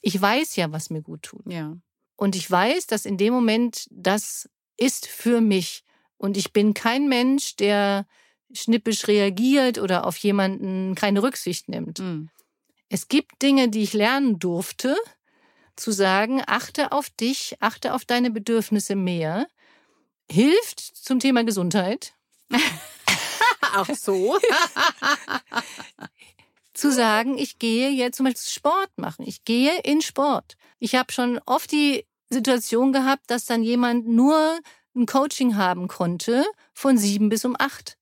Ich 0.01 0.21
weiß 0.21 0.57
ja, 0.57 0.71
was 0.71 0.91
mir 0.91 1.03
gut 1.03 1.23
tut. 1.23 1.43
Ja. 1.47 1.77
Und 2.17 2.37
ich 2.37 2.49
weiß, 2.49 2.87
dass 2.87 3.05
in 3.05 3.17
dem 3.17 3.35
Moment 3.35 3.87
das 3.91 4.49
ist 4.77 5.07
für 5.07 5.41
mich. 5.41 5.85
Und 6.17 6.37
ich 6.37 6.53
bin 6.53 6.75
kein 6.75 7.09
Mensch, 7.09 7.57
der 7.57 8.07
schnippisch 8.55 9.09
reagiert 9.09 9.79
oder 9.79 10.07
auf 10.07 10.17
jemanden 10.17 10.95
keine 10.95 11.23
Rücksicht 11.23 11.69
nimmt. 11.69 11.99
Mhm. 11.99 12.31
Es 12.89 13.09
gibt 13.09 13.43
Dinge, 13.43 13.69
die 13.69 13.83
ich 13.83 13.93
lernen 13.93 14.39
durfte, 14.39 14.97
zu 15.77 15.91
sagen, 15.91 16.43
achte 16.47 16.93
auf 16.93 17.11
dich, 17.11 17.57
achte 17.61 17.95
auf 17.95 18.05
deine 18.05 18.31
Bedürfnisse 18.31 18.95
mehr, 18.95 19.49
hilft 20.31 20.81
zum 20.81 21.19
Thema 21.19 21.45
Gesundheit. 21.45 22.15
Auch 23.75 23.89
so. 23.95 24.39
zu 26.75 26.93
sagen, 26.93 27.39
ich 27.39 27.59
gehe 27.59 27.91
jetzt 27.91 28.17
zum 28.17 28.25
Beispiel 28.25 28.43
Sport 28.43 28.91
machen. 28.97 29.25
Ich 29.27 29.45
gehe 29.45 29.81
in 29.81 30.01
Sport. 30.01 30.57
Ich 30.79 30.95
habe 30.95 31.13
schon 31.13 31.41
oft 31.47 31.71
die 31.73 32.07
Situation 32.31 32.93
gehabt, 32.93 33.31
dass 33.31 33.47
dann 33.47 33.63
jemand 33.63 34.07
nur 34.07 34.59
ein 34.95 35.07
Coaching 35.07 35.57
haben 35.57 35.89
konnte 35.89 36.45
von 36.73 36.99
sieben 36.99 37.29
bis 37.29 37.45
um 37.45 37.57
acht. 37.59 37.97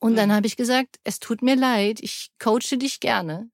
Und 0.00 0.16
dann 0.16 0.28
mhm. 0.28 0.34
habe 0.34 0.46
ich 0.46 0.56
gesagt, 0.56 0.98
es 1.04 1.18
tut 1.18 1.42
mir 1.42 1.56
leid, 1.56 2.00
ich 2.00 2.30
coache 2.38 2.76
dich 2.76 3.00
gerne. 3.00 3.50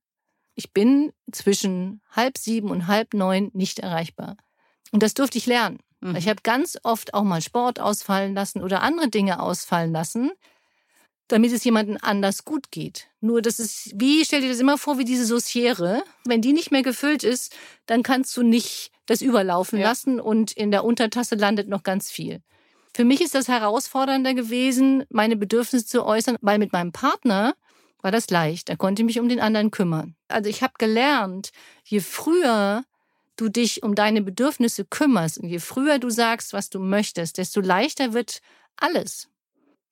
ich 0.54 0.72
bin 0.72 1.12
zwischen 1.32 2.00
halb 2.10 2.38
sieben 2.38 2.70
und 2.70 2.86
halb 2.86 3.14
neun 3.14 3.50
nicht 3.54 3.80
erreichbar. 3.80 4.36
Und 4.92 5.02
das 5.02 5.14
durfte 5.14 5.38
ich 5.38 5.46
lernen. 5.46 5.80
Mhm. 6.00 6.16
Ich 6.16 6.28
habe 6.28 6.42
ganz 6.42 6.78
oft 6.82 7.14
auch 7.14 7.24
mal 7.24 7.42
Sport 7.42 7.80
ausfallen 7.80 8.34
lassen 8.34 8.62
oder 8.62 8.82
andere 8.82 9.08
Dinge 9.08 9.40
ausfallen 9.40 9.92
lassen, 9.92 10.30
damit 11.28 11.52
es 11.52 11.64
jemandem 11.64 11.98
anders 12.00 12.44
gut 12.44 12.70
geht. 12.70 13.08
Nur 13.20 13.42
das 13.42 13.58
ist, 13.58 13.92
wie, 13.96 14.24
stell 14.24 14.42
dir 14.42 14.50
das 14.50 14.60
immer 14.60 14.78
vor, 14.78 14.98
wie 14.98 15.04
diese 15.04 15.24
Sauciere. 15.24 16.04
Wenn 16.24 16.42
die 16.42 16.52
nicht 16.52 16.70
mehr 16.70 16.82
gefüllt 16.82 17.24
ist, 17.24 17.56
dann 17.86 18.02
kannst 18.02 18.36
du 18.36 18.42
nicht 18.42 18.92
das 19.06 19.22
überlaufen 19.22 19.78
ja. 19.78 19.88
lassen 19.88 20.20
und 20.20 20.52
in 20.52 20.70
der 20.70 20.84
Untertasse 20.84 21.34
landet 21.34 21.68
noch 21.68 21.82
ganz 21.82 22.10
viel. 22.10 22.42
Für 22.94 23.04
mich 23.04 23.20
ist 23.20 23.34
das 23.34 23.48
herausfordernder 23.48 24.34
gewesen, 24.34 25.04
meine 25.10 25.36
Bedürfnisse 25.36 25.84
zu 25.84 26.04
äußern, 26.06 26.36
weil 26.40 26.58
mit 26.58 26.72
meinem 26.72 26.92
Partner 26.92 27.54
war 28.00 28.12
das 28.12 28.30
leicht. 28.30 28.68
Er 28.68 28.76
konnte 28.76 29.02
mich 29.02 29.18
um 29.18 29.28
den 29.28 29.40
anderen 29.40 29.70
kümmern. 29.70 30.14
Also 30.28 30.48
ich 30.48 30.62
habe 30.62 30.74
gelernt, 30.78 31.50
je 31.84 32.00
früher 32.00 32.84
du 33.36 33.48
dich 33.48 33.82
um 33.82 33.96
deine 33.96 34.22
Bedürfnisse 34.22 34.84
kümmerst 34.84 35.38
und 35.38 35.48
je 35.48 35.58
früher 35.58 35.98
du 35.98 36.08
sagst, 36.10 36.52
was 36.52 36.70
du 36.70 36.78
möchtest, 36.78 37.38
desto 37.38 37.60
leichter 37.60 38.12
wird 38.12 38.40
alles. 38.76 39.28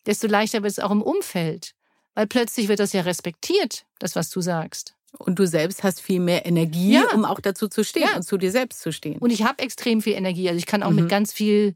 Desto 0.06 0.28
leichter 0.28 0.62
wird 0.62 0.73
es 0.73 0.78
auch 0.78 0.90
im 0.90 1.02
Umfeld, 1.02 1.75
weil 2.14 2.28
plötzlich 2.28 2.68
wird 2.68 2.78
das 2.78 2.92
ja 2.92 3.00
respektiert, 3.00 3.85
das, 3.99 4.14
was 4.14 4.30
du 4.30 4.40
sagst. 4.40 4.94
Und 5.18 5.38
du 5.38 5.47
selbst 5.47 5.82
hast 5.82 6.00
viel 6.00 6.21
mehr 6.21 6.47
Energie, 6.47 6.94
ja. 6.94 7.11
um 7.14 7.25
auch 7.25 7.40
dazu 7.40 7.68
zu 7.68 7.85
stehen 7.85 8.09
ja. 8.09 8.16
und 8.16 8.23
zu 8.23 8.38
dir 8.38 8.50
selbst 8.50 8.80
zu 8.80 8.92
stehen. 8.92 9.18
Und 9.18 9.30
ich 9.30 9.42
habe 9.42 9.62
extrem 9.62 10.00
viel 10.00 10.14
Energie. 10.14 10.49
Also 10.49 10.59
ich 10.59 10.66
kann 10.66 10.82
auch 10.82 10.90
mhm. 10.90 10.97
mit 10.97 11.09
ganz 11.09 11.32
viel 11.32 11.75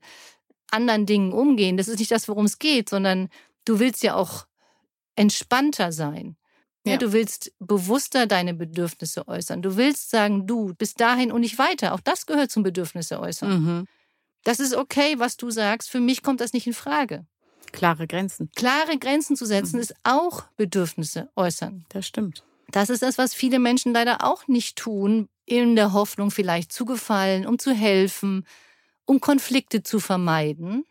anderen 0.71 1.07
Dingen 1.07 1.33
umgehen. 1.33 1.77
Das 1.77 1.89
ist 1.89 1.99
nicht 1.99 2.11
das, 2.11 2.29
worum 2.29 2.45
es 2.45 2.59
geht, 2.59 2.89
sondern 2.89 3.29
du 3.65 3.79
willst 3.79 4.03
ja 4.03 4.15
auch 4.15 4.47
entspannter 5.15 5.93
sein. 5.93 6.37
Ja. 6.85 6.93
ja. 6.93 6.99
du 6.99 7.13
willst 7.13 7.53
bewusster 7.59 8.27
deine 8.27 8.55
Bedürfnisse 8.55 9.27
äußern. 9.27 9.63
Du 9.63 9.77
willst 9.77 10.11
sagen, 10.11 10.47
du, 10.47 10.75
bis 10.75 10.95
dahin 10.95 11.33
und 11.33 11.41
nicht 11.41 11.59
weiter. 11.59 11.95
Auch 11.95 12.01
das 12.01 12.27
gehört 12.27 12.51
zum 12.51 12.63
Bedürfnisse 12.63 13.21
äußern. 13.21 13.51
Mhm. 13.51 13.87
Das 14.45 14.61
ist 14.61 14.77
okay, 14.77 15.19
was 15.19 15.37
du 15.37 15.51
sagst. 15.51 15.91
Für 15.91 16.01
mich 16.01 16.23
kommt 16.23 16.41
das 16.41 16.53
nicht 16.53 16.67
in 16.67 16.75
Frage. 16.75 17.27
Klare 17.73 18.07
Grenzen. 18.07 18.51
Klare 18.55 18.97
Grenzen 18.99 19.35
zu 19.35 19.45
setzen 19.45 19.77
mhm. 19.77 19.83
ist 19.83 19.95
auch 20.05 20.45
Bedürfnisse 20.57 21.29
äußern. 21.35 21.85
Das 21.89 22.07
stimmt. 22.07 22.45
Das 22.71 22.91
ist 22.91 23.03
das, 23.03 23.19
was 23.19 23.35
viele 23.35 23.59
Menschen 23.59 23.93
leider 23.93 24.25
auch 24.25 24.47
nicht 24.47 24.77
tun, 24.77 25.29
in 25.45 25.77
der 25.77 25.93
Hoffnung 25.93 26.31
vielleicht 26.31 26.73
zu 26.73 26.85
gefallen, 26.85 27.47
um 27.47 27.59
zu 27.59 27.73
helfen, 27.73 28.47
um 29.07 29.21
Konflikte 29.21 29.83
zu 29.83 30.01
vermeiden, 30.01 30.85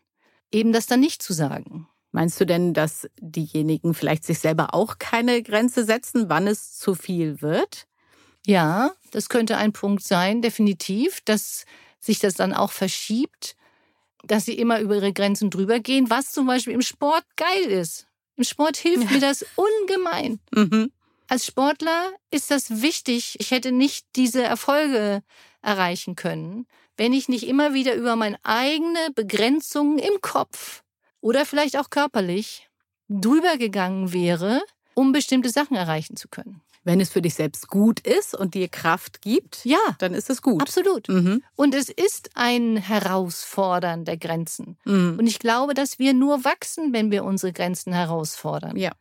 eben 0.50 0.72
das 0.72 0.86
dann 0.86 1.00
nicht 1.00 1.22
zu 1.22 1.32
sagen. 1.32 1.88
Meinst 2.12 2.40
du 2.40 2.46
denn, 2.46 2.72
dass 2.72 3.08
diejenigen 3.20 3.92
vielleicht 3.92 4.24
sich 4.24 4.38
selber 4.38 4.74
auch 4.74 4.98
keine 4.98 5.42
Grenze 5.42 5.84
setzen, 5.84 6.28
wann 6.28 6.46
es 6.46 6.78
zu 6.78 6.94
viel 6.94 7.42
wird? 7.42 7.86
Ja, 8.46 8.92
das 9.10 9.28
könnte 9.28 9.56
ein 9.58 9.72
Punkt 9.72 10.02
sein, 10.02 10.40
definitiv, 10.40 11.20
dass 11.24 11.64
sich 12.00 12.18
das 12.18 12.34
dann 12.34 12.54
auch 12.54 12.72
verschiebt, 12.72 13.56
dass 14.24 14.44
sie 14.44 14.54
immer 14.54 14.80
über 14.80 14.96
ihre 14.96 15.12
Grenzen 15.12 15.50
drüber 15.50 15.80
gehen, 15.80 16.10
was 16.10 16.32
zum 16.32 16.46
Beispiel 16.46 16.72
im 16.72 16.82
Sport 16.82 17.24
geil 17.36 17.64
ist. 17.64 18.06
Im 18.36 18.44
Sport 18.44 18.76
hilft 18.76 19.04
ja. 19.04 19.10
mir 19.10 19.20
das 19.20 19.44
ungemein. 19.56 20.40
Mhm. 20.54 20.92
Als 21.28 21.46
Sportler 21.46 22.12
ist 22.30 22.50
das 22.50 22.82
wichtig. 22.82 23.36
Ich 23.40 23.50
hätte 23.50 23.72
nicht 23.72 24.06
diese 24.14 24.42
Erfolge 24.42 25.22
erreichen 25.60 26.14
können, 26.14 26.66
wenn 26.96 27.12
ich 27.12 27.28
nicht 27.28 27.46
immer 27.46 27.74
wieder 27.74 27.94
über 27.94 28.16
meine 28.16 28.38
eigene 28.42 29.10
Begrenzung 29.14 29.98
im 29.98 30.20
Kopf 30.20 30.82
oder 31.20 31.44
vielleicht 31.44 31.76
auch 31.76 31.90
körperlich 31.90 32.68
drüber 33.08 33.56
gegangen 33.56 34.12
wäre, 34.12 34.62
um 34.94 35.12
bestimmte 35.12 35.50
Sachen 35.50 35.76
erreichen 35.76 36.16
zu 36.16 36.28
können. 36.28 36.62
Wenn 36.84 37.00
es 37.00 37.10
für 37.10 37.20
dich 37.20 37.34
selbst 37.34 37.66
gut 37.66 37.98
ist 37.98 38.34
und 38.36 38.54
dir 38.54 38.68
Kraft 38.68 39.20
gibt, 39.20 39.64
ja, 39.64 39.78
dann 39.98 40.14
ist 40.14 40.30
es 40.30 40.40
gut. 40.40 40.62
Absolut. 40.62 41.08
Mhm. 41.08 41.42
Und 41.56 41.74
es 41.74 41.88
ist 41.88 42.30
ein 42.34 42.76
Herausfordern 42.76 44.04
der 44.04 44.16
Grenzen. 44.16 44.78
Mhm. 44.84 45.16
Und 45.18 45.26
ich 45.26 45.40
glaube, 45.40 45.74
dass 45.74 45.98
wir 45.98 46.14
nur 46.14 46.44
wachsen, 46.44 46.92
wenn 46.92 47.10
wir 47.10 47.24
unsere 47.24 47.52
Grenzen 47.52 47.92
herausfordern. 47.92 48.76
Ja. 48.76 48.92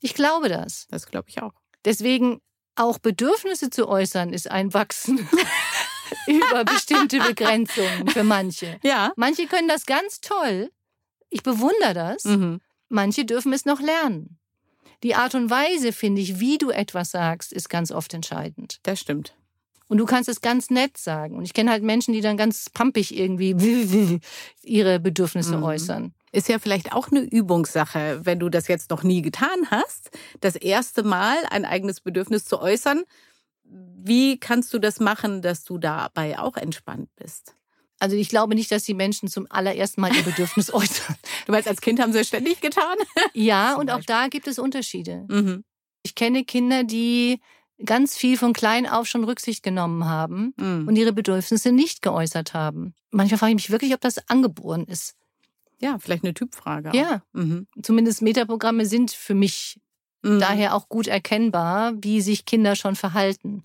Ich 0.00 0.14
glaube 0.14 0.48
das. 0.48 0.86
Das 0.90 1.06
glaube 1.06 1.28
ich 1.28 1.42
auch. 1.42 1.52
Deswegen 1.84 2.40
auch 2.76 2.98
Bedürfnisse 2.98 3.68
zu 3.68 3.88
äußern, 3.88 4.32
ist 4.32 4.50
ein 4.50 4.72
Wachsen. 4.72 5.28
über 6.26 6.64
bestimmte 6.64 7.18
Begrenzungen 7.18 8.08
für 8.08 8.24
manche. 8.24 8.78
Ja. 8.82 9.12
Manche 9.16 9.46
können 9.46 9.68
das 9.68 9.86
ganz 9.86 10.20
toll 10.20 10.70
ich 11.34 11.42
bewundere 11.42 11.94
das. 11.94 12.24
Mhm. 12.24 12.60
Manche 12.88 13.24
dürfen 13.24 13.52
es 13.52 13.64
noch 13.64 13.80
lernen. 13.80 14.38
Die 15.02 15.16
Art 15.16 15.34
und 15.34 15.50
Weise, 15.50 15.92
finde 15.92 16.22
ich, 16.22 16.38
wie 16.38 16.58
du 16.58 16.70
etwas 16.70 17.10
sagst, 17.10 17.52
ist 17.52 17.68
ganz 17.68 17.90
oft 17.90 18.14
entscheidend. 18.14 18.78
Das 18.84 19.00
stimmt. 19.00 19.34
Und 19.88 19.98
du 19.98 20.06
kannst 20.06 20.28
es 20.28 20.40
ganz 20.40 20.70
nett 20.70 20.96
sagen. 20.96 21.36
Und 21.36 21.44
ich 21.44 21.52
kenne 21.52 21.72
halt 21.72 21.82
Menschen, 21.82 22.14
die 22.14 22.20
dann 22.20 22.36
ganz 22.36 22.70
pampig 22.70 23.14
irgendwie 23.18 24.20
ihre 24.62 25.00
Bedürfnisse 25.00 25.56
mhm. 25.56 25.64
äußern. 25.64 26.14
Ist 26.30 26.48
ja 26.48 26.60
vielleicht 26.60 26.92
auch 26.92 27.10
eine 27.10 27.20
Übungssache, 27.20 28.20
wenn 28.22 28.38
du 28.38 28.48
das 28.48 28.68
jetzt 28.68 28.90
noch 28.90 29.02
nie 29.02 29.20
getan 29.20 29.70
hast, 29.70 30.10
das 30.40 30.54
erste 30.54 31.02
Mal 31.02 31.36
ein 31.50 31.64
eigenes 31.64 32.00
Bedürfnis 32.00 32.44
zu 32.44 32.60
äußern. 32.60 33.02
Wie 33.74 34.38
kannst 34.38 34.72
du 34.72 34.78
das 34.78 35.00
machen, 35.00 35.42
dass 35.42 35.64
du 35.64 35.78
dabei 35.78 36.38
auch 36.38 36.56
entspannt 36.56 37.08
bist? 37.16 37.54
Also 37.98 38.16
ich 38.16 38.28
glaube 38.28 38.54
nicht, 38.54 38.70
dass 38.70 38.84
die 38.84 38.94
Menschen 38.94 39.28
zum 39.28 39.46
allerersten 39.50 40.00
Mal 40.00 40.14
ihr 40.14 40.22
Bedürfnis 40.22 40.70
äußern. 40.74 41.16
Du 41.46 41.52
meinst, 41.52 41.68
als 41.68 41.80
Kind 41.80 42.00
haben 42.00 42.12
sie 42.12 42.20
es 42.20 42.28
ständig 42.28 42.60
getan? 42.60 42.96
Ja, 43.32 43.76
und 43.76 43.90
auch 43.90 44.02
da 44.04 44.28
gibt 44.28 44.46
es 44.46 44.58
Unterschiede. 44.58 45.24
Mhm. 45.28 45.64
Ich 46.02 46.14
kenne 46.14 46.44
Kinder, 46.44 46.84
die 46.84 47.40
ganz 47.84 48.16
viel 48.16 48.36
von 48.36 48.52
klein 48.52 48.86
auf 48.86 49.06
schon 49.06 49.24
Rücksicht 49.24 49.62
genommen 49.62 50.04
haben 50.04 50.54
mhm. 50.56 50.86
und 50.86 50.96
ihre 50.96 51.12
Bedürfnisse 51.12 51.72
nicht 51.72 52.02
geäußert 52.02 52.54
haben. 52.54 52.94
Manchmal 53.10 53.38
frage 53.38 53.52
ich 53.52 53.56
mich 53.56 53.70
wirklich, 53.70 53.94
ob 53.94 54.00
das 54.00 54.28
angeboren 54.28 54.84
ist. 54.84 55.14
Ja, 55.80 55.98
vielleicht 55.98 56.24
eine 56.24 56.34
Typfrage. 56.34 56.90
Auch. 56.90 56.94
Ja, 56.94 57.22
mhm. 57.32 57.66
zumindest 57.82 58.22
Metaprogramme 58.22 58.86
sind 58.86 59.10
für 59.10 59.34
mich 59.34 59.80
mhm. 60.24 60.40
daher 60.40 60.74
auch 60.74 60.88
gut 60.88 61.06
erkennbar, 61.06 61.92
wie 61.96 62.20
sich 62.20 62.44
Kinder 62.44 62.76
schon 62.76 62.96
verhalten. 62.96 63.62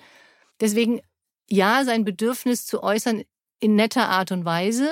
Deswegen, 0.59 1.01
ja, 1.49 1.83
sein 1.85 2.03
Bedürfnis 2.03 2.65
zu 2.65 2.83
äußern 2.83 3.23
in 3.59 3.75
netter 3.75 4.09
Art 4.09 4.31
und 4.31 4.45
Weise 4.45 4.89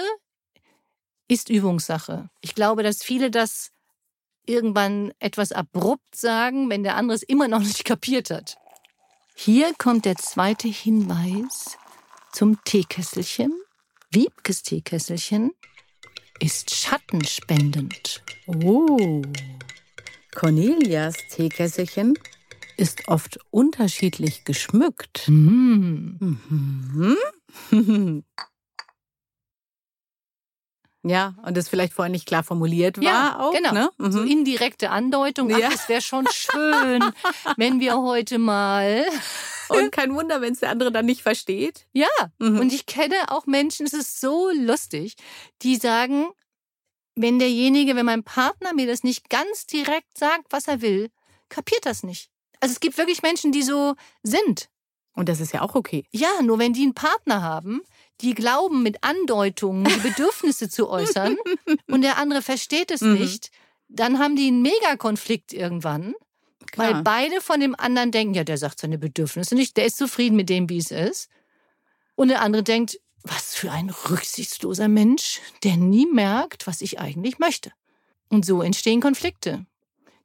ist 1.27 1.49
Übungssache. 1.49 2.29
Ich 2.41 2.55
glaube, 2.55 2.83
dass 2.83 3.03
viele 3.03 3.29
das 3.31 3.71
irgendwann 4.45 5.11
etwas 5.19 5.51
abrupt 5.51 6.15
sagen, 6.15 6.69
wenn 6.69 6.83
der 6.83 6.95
andere 6.95 7.15
es 7.15 7.23
immer 7.23 7.47
noch 7.47 7.59
nicht 7.59 7.83
kapiert 7.85 8.29
hat. 8.29 8.57
Hier 9.35 9.73
kommt 9.77 10.05
der 10.05 10.15
zweite 10.15 10.67
Hinweis 10.67 11.77
zum 12.31 12.63
Teekesselchen. 12.63 13.53
Wiebkes 14.09 14.63
Teekesselchen 14.63 15.51
ist 16.39 16.73
schattenspendend. 16.73 18.23
Oh. 18.47 19.21
Cornelias 20.37 21.15
Teekesselchen 21.31 22.13
ist 22.77 23.07
oft 23.07 23.39
unterschiedlich 23.49 24.45
geschmückt. 24.45 25.27
Mhm. 25.27 26.37
Ja, 31.03 31.35
und 31.45 31.55
das 31.55 31.69
vielleicht 31.69 31.93
vorher 31.93 32.11
nicht 32.11 32.25
klar 32.25 32.43
formuliert 32.43 32.97
war 32.97 33.03
ja, 33.03 33.39
auch. 33.39 33.53
Genau. 33.53 33.71
Ne? 33.71 33.89
Mhm. 33.97 34.11
So 34.11 34.23
indirekte 34.23 34.89
Andeutung. 34.89 35.49
Ach, 35.53 35.57
ja. 35.57 35.69
es 35.73 35.87
wäre 35.87 36.01
schon 36.01 36.27
schön, 36.29 37.01
wenn 37.55 37.79
wir 37.79 38.01
heute 38.01 38.39
mal. 38.39 39.05
Und 39.69 39.93
kein 39.93 40.13
Wunder, 40.13 40.41
wenn 40.41 40.51
es 40.51 40.59
der 40.59 40.69
andere 40.69 40.91
dann 40.91 41.05
nicht 41.05 41.21
versteht. 41.21 41.87
Ja, 41.93 42.07
mhm. 42.39 42.59
und 42.59 42.73
ich 42.73 42.85
kenne 42.85 43.15
auch 43.29 43.45
Menschen, 43.45 43.85
es 43.85 43.93
ist 43.93 44.19
so 44.19 44.49
lustig, 44.49 45.15
die 45.61 45.75
sagen, 45.75 46.27
wenn 47.17 47.39
derjenige, 47.39 47.95
wenn 47.95 48.05
mein 48.05 48.23
Partner 48.23 48.73
mir 48.73 48.87
das 48.87 49.03
nicht 49.03 49.29
ganz 49.29 49.65
direkt 49.65 50.17
sagt, 50.17 50.45
was 50.51 50.67
er 50.67 50.81
will, 50.81 51.09
kapiert 51.49 51.85
das 51.85 52.03
nicht. 52.03 52.29
Also 52.59 52.73
es 52.73 52.79
gibt 52.79 52.97
wirklich 52.97 53.21
Menschen, 53.21 53.51
die 53.51 53.63
so 53.63 53.95
sind. 54.23 54.69
Und 55.13 55.29
das 55.29 55.39
ist 55.39 55.51
ja 55.51 55.61
auch 55.61 55.75
okay. 55.75 56.05
Ja, 56.11 56.41
nur 56.43 56.59
wenn 56.59 56.73
die 56.73 56.83
einen 56.83 56.93
Partner 56.93 57.41
haben, 57.41 57.81
die 58.21 58.35
glauben, 58.35 58.83
mit 58.83 59.03
Andeutungen 59.03 59.85
die 59.85 59.99
Bedürfnisse 60.09 60.69
zu 60.69 60.89
äußern 60.89 61.37
und 61.87 62.01
der 62.01 62.17
andere 62.17 62.41
versteht 62.41 62.91
es 62.91 63.01
mhm. 63.01 63.13
nicht, 63.13 63.51
dann 63.89 64.19
haben 64.19 64.35
die 64.35 64.47
einen 64.47 64.61
Megakonflikt 64.61 65.53
irgendwann. 65.53 66.13
Klar. 66.71 66.93
Weil 66.93 67.03
beide 67.03 67.41
von 67.41 67.59
dem 67.59 67.75
anderen 67.75 68.11
denken, 68.11 68.33
ja, 68.33 68.43
der 68.43 68.57
sagt 68.57 68.79
seine 68.79 68.97
Bedürfnisse 68.97 69.55
nicht, 69.55 69.77
der 69.77 69.85
ist 69.85 69.97
zufrieden 69.97 70.35
mit 70.35 70.49
dem, 70.49 70.69
wie 70.69 70.77
es 70.77 70.91
ist. 70.91 71.29
Und 72.15 72.27
der 72.27 72.41
andere 72.41 72.63
denkt, 72.63 72.99
was 73.29 73.55
für 73.55 73.71
ein 73.71 73.89
rücksichtsloser 73.89 74.87
Mensch, 74.87 75.41
der 75.63 75.77
nie 75.77 76.05
merkt, 76.05 76.67
was 76.67 76.81
ich 76.81 76.99
eigentlich 76.99 77.39
möchte. 77.39 77.71
Und 78.29 78.45
so 78.45 78.61
entstehen 78.61 79.01
Konflikte. 79.01 79.65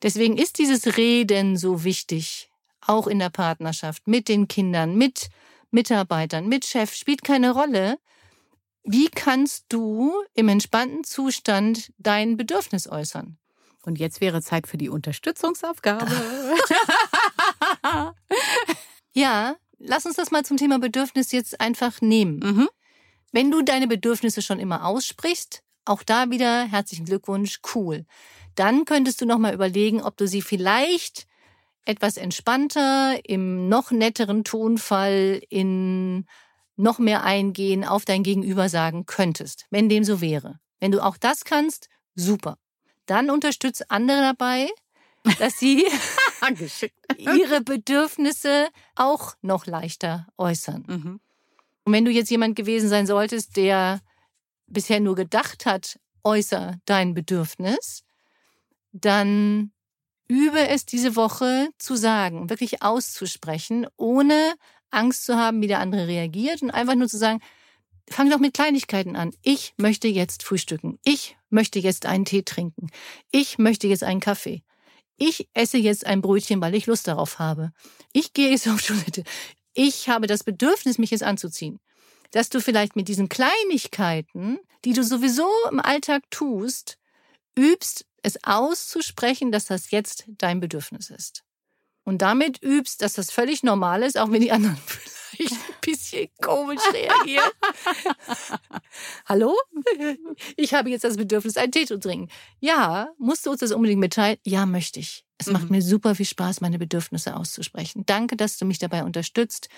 Deswegen 0.02 0.36
ist 0.36 0.58
dieses 0.58 0.96
Reden 0.96 1.56
so 1.56 1.84
wichtig, 1.84 2.50
auch 2.80 3.06
in 3.06 3.18
der 3.18 3.30
Partnerschaft, 3.30 4.08
mit 4.08 4.28
den 4.28 4.48
Kindern, 4.48 4.96
mit 4.96 5.28
Mitarbeitern, 5.70 6.48
mit 6.48 6.66
Chef, 6.66 6.94
spielt 6.94 7.22
keine 7.22 7.52
Rolle. 7.52 7.98
Wie 8.82 9.08
kannst 9.08 9.66
du 9.68 10.12
im 10.34 10.48
entspannten 10.48 11.04
Zustand 11.04 11.92
dein 11.98 12.36
Bedürfnis 12.36 12.88
äußern? 12.88 13.38
Und 13.84 13.98
jetzt 13.98 14.20
wäre 14.20 14.42
Zeit 14.42 14.66
für 14.66 14.76
die 14.76 14.88
Unterstützungsaufgabe. 14.88 16.10
ja, 19.12 19.56
lass 19.78 20.06
uns 20.06 20.16
das 20.16 20.30
mal 20.30 20.44
zum 20.44 20.56
Thema 20.56 20.78
Bedürfnis 20.78 21.32
jetzt 21.32 21.60
einfach 21.60 22.00
nehmen. 22.00 22.38
Mhm. 22.38 22.68
Wenn 23.32 23.50
du 23.50 23.62
deine 23.62 23.88
Bedürfnisse 23.88 24.42
schon 24.42 24.58
immer 24.58 24.86
aussprichst, 24.86 25.62
auch 25.84 26.02
da 26.02 26.30
wieder 26.30 26.64
herzlichen 26.64 27.06
Glückwunsch, 27.06 27.60
cool. 27.74 28.04
Dann 28.54 28.84
könntest 28.84 29.20
du 29.20 29.26
noch 29.26 29.38
mal 29.38 29.54
überlegen, 29.54 30.02
ob 30.02 30.16
du 30.16 30.28
sie 30.28 30.42
vielleicht 30.42 31.26
etwas 31.84 32.16
entspannter, 32.16 33.18
im 33.24 33.68
noch 33.68 33.90
netteren 33.90 34.44
Tonfall, 34.44 35.42
in 35.48 36.26
noch 36.76 36.98
mehr 36.98 37.24
Eingehen 37.24 37.84
auf 37.84 38.04
dein 38.04 38.22
Gegenüber 38.22 38.68
sagen 38.68 39.06
könntest, 39.06 39.66
wenn 39.70 39.88
dem 39.88 40.04
so 40.04 40.20
wäre. 40.20 40.60
Wenn 40.78 40.92
du 40.92 41.00
auch 41.00 41.16
das 41.16 41.44
kannst, 41.44 41.88
super. 42.14 42.58
Dann 43.06 43.30
unterstützt 43.30 43.90
andere 43.90 44.20
dabei, 44.20 44.68
dass 45.38 45.58
sie 45.58 45.84
ihre 47.16 47.60
Bedürfnisse 47.62 48.68
auch 48.94 49.34
noch 49.42 49.66
leichter 49.66 50.28
äußern. 50.38 50.84
Mhm. 50.86 51.20
Und 51.84 51.92
wenn 51.92 52.04
du 52.04 52.10
jetzt 52.10 52.30
jemand 52.30 52.56
gewesen 52.56 52.88
sein 52.88 53.06
solltest, 53.06 53.56
der 53.56 54.00
bisher 54.66 55.00
nur 55.00 55.14
gedacht 55.14 55.66
hat, 55.66 55.98
äußer 56.24 56.78
dein 56.84 57.14
Bedürfnis, 57.14 58.02
dann 58.92 59.72
übe 60.28 60.68
es 60.68 60.86
diese 60.86 61.16
Woche 61.16 61.68
zu 61.78 61.96
sagen, 61.96 62.48
wirklich 62.48 62.82
auszusprechen, 62.82 63.86
ohne 63.96 64.54
Angst 64.90 65.24
zu 65.24 65.36
haben, 65.36 65.60
wie 65.60 65.66
der 65.66 65.80
andere 65.80 66.06
reagiert 66.06 66.62
und 66.62 66.70
einfach 66.70 66.94
nur 66.94 67.08
zu 67.08 67.18
sagen, 67.18 67.40
fang 68.08 68.30
doch 68.30 68.38
mit 68.38 68.54
Kleinigkeiten 68.54 69.16
an. 69.16 69.32
Ich 69.42 69.74
möchte 69.76 70.08
jetzt 70.08 70.42
frühstücken. 70.42 70.98
Ich 71.04 71.36
möchte 71.50 71.78
jetzt 71.78 72.06
einen 72.06 72.24
Tee 72.24 72.42
trinken. 72.42 72.88
Ich 73.30 73.58
möchte 73.58 73.86
jetzt 73.88 74.04
einen 74.04 74.20
Kaffee. 74.20 74.62
Ich 75.16 75.48
esse 75.54 75.78
jetzt 75.78 76.06
ein 76.06 76.22
Brötchen, 76.22 76.60
weil 76.60 76.74
ich 76.74 76.86
Lust 76.86 77.08
darauf 77.08 77.38
habe. 77.38 77.72
Ich 78.12 78.32
gehe 78.32 78.50
jetzt 78.50 78.68
auf 78.68 78.82
Toilette. 78.82 79.24
Ich 79.74 80.08
habe 80.08 80.26
das 80.26 80.44
Bedürfnis, 80.44 80.98
mich 80.98 81.10
jetzt 81.10 81.22
anzuziehen. 81.22 81.80
Dass 82.30 82.48
du 82.48 82.60
vielleicht 82.60 82.96
mit 82.96 83.08
diesen 83.08 83.28
Kleinigkeiten, 83.28 84.58
die 84.84 84.92
du 84.92 85.04
sowieso 85.04 85.48
im 85.70 85.80
Alltag 85.80 86.22
tust, 86.30 86.98
übst, 87.56 88.06
es 88.22 88.42
auszusprechen, 88.44 89.52
dass 89.52 89.66
das 89.66 89.90
jetzt 89.90 90.24
dein 90.38 90.60
Bedürfnis 90.60 91.10
ist. 91.10 91.42
Und 92.04 92.22
damit 92.22 92.62
übst, 92.62 93.02
dass 93.02 93.14
das 93.14 93.30
völlig 93.30 93.62
normal 93.62 94.02
ist, 94.02 94.18
auch 94.18 94.30
wenn 94.30 94.40
die 94.40 94.52
anderen 94.52 94.76
vielleicht 94.86 95.21
ein 95.40 95.74
bisschen 95.80 96.28
komisch 96.40 96.82
reagieren. 96.92 97.50
Hallo? 99.26 99.54
Ich 100.56 100.74
habe 100.74 100.90
jetzt 100.90 101.04
das 101.04 101.16
Bedürfnis, 101.16 101.56
einen 101.56 101.72
Tee 101.72 101.86
zu 101.86 101.98
trinken. 101.98 102.28
Ja, 102.60 103.08
musst 103.18 103.46
du 103.46 103.50
uns 103.50 103.60
das 103.60 103.72
unbedingt 103.72 104.00
mitteilen? 104.00 104.38
Ja, 104.44 104.66
möchte 104.66 105.00
ich. 105.00 105.24
Es 105.38 105.46
mhm. 105.46 105.52
macht 105.54 105.70
mir 105.70 105.82
super 105.82 106.14
viel 106.14 106.26
Spaß, 106.26 106.60
meine 106.60 106.78
Bedürfnisse 106.78 107.36
auszusprechen. 107.36 108.04
Danke, 108.06 108.36
dass 108.36 108.58
du 108.58 108.64
mich 108.64 108.78
dabei 108.78 109.04
unterstützt, 109.04 109.68